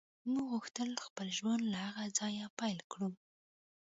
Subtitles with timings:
[0.31, 3.09] موږ غوښتل خپل ژوند له هغه ځایه پیل کړو